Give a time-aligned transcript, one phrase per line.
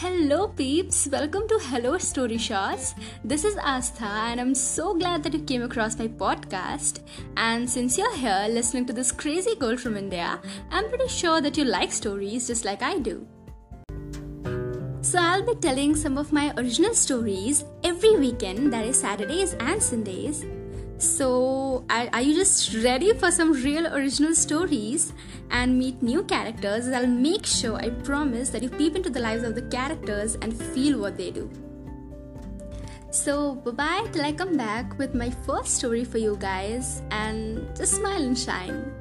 [0.00, 1.08] Hello, peeps.
[1.10, 2.94] Welcome to Hello Story Shots.
[3.24, 7.00] This is Astha, and I'm so glad that you came across my podcast.
[7.36, 10.40] And since you're here listening to this crazy girl from India,
[10.70, 13.26] I'm pretty sure that you like stories just like I do.
[15.00, 19.82] So, I'll be telling some of my original stories every weekend, that is Saturdays and
[19.82, 20.44] Sundays.
[20.98, 25.12] So, are, are you just ready for some real original stories
[25.50, 26.88] and meet new characters?
[26.88, 30.52] I'll make sure I promise that you peep into the lives of the characters and
[30.52, 31.48] feel what they do.
[33.12, 37.64] So, bye bye till I come back with my first story for you guys and
[37.76, 38.92] just smile and shine.